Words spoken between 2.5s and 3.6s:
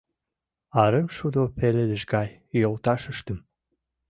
йолташыштым